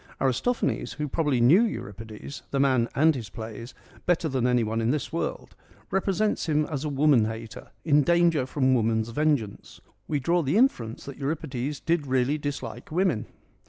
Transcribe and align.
Aristophanes, 0.19 0.93
who 0.93 1.07
probably 1.07 1.39
knew 1.39 1.61
Euripides— 1.61 2.41
the 2.49 2.59
man 2.59 2.89
and 2.95 3.13
his 3.13 3.29
plays— 3.29 3.75
better 4.07 4.27
than 4.27 4.47
anyone 4.47 4.81
in 4.81 4.89
this 4.89 5.13
world, 5.13 5.55
represents 5.91 6.47
him 6.49 6.65
as 6.65 6.83
a 6.83 6.89
woman 6.89 7.25
hater 7.25 7.67
in 7.85 8.01
danger 8.01 8.47
from 8.47 8.73
woman's 8.73 9.09
vengeance. 9.09 9.79
We 10.07 10.19
draw 10.19 10.41
the 10.41 10.57
inference 10.57 11.05
that 11.05 11.17
Euripides 11.17 11.79
did 11.81 12.07
really 12.07 12.39
dislike 12.39 12.91
women. 12.91 13.27